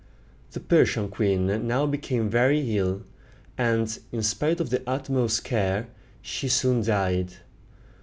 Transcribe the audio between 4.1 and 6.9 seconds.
in spite of the utmost care, she soon